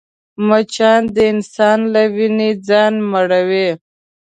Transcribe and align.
مچان 0.47 1.01
د 1.15 1.17
انسان 1.33 1.79
له 1.93 2.01
وینې 2.15 2.49
ځان 2.67 2.93
مړوي 3.11 3.69